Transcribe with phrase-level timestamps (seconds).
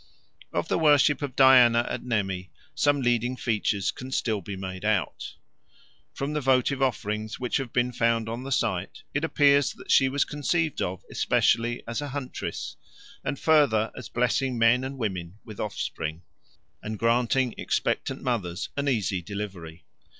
[0.51, 5.35] Of the worship of Diana at Nemi some leading features can still be made out.
[6.11, 10.09] From the votive offerings which have been found on the site, it appears that she
[10.09, 12.77] was conceived of especially as a huntress,
[13.23, 16.23] and further as blessing men and women with offspring,
[16.81, 19.85] and granting expectant mothers an easy delivery.